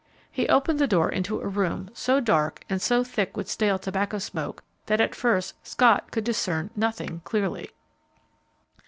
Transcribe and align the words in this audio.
He 0.31 0.49
opened 0.49 0.79
the 0.79 0.87
door 0.87 1.09
into 1.11 1.39
a 1.39 1.47
room 1.47 1.91
so 1.93 2.19
dark 2.19 2.63
and 2.67 2.81
so 2.81 3.03
thick 3.03 3.37
with 3.37 3.47
stale 3.47 3.77
tobacco 3.77 4.17
smoke 4.17 4.63
that 4.87 4.99
at 4.99 5.13
first 5.13 5.53
Scott 5.61 6.09
could 6.09 6.23
discern 6.23 6.71
nothing 6.75 7.21
clearly. 7.23 7.69